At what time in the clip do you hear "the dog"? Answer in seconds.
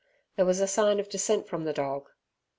1.63-2.09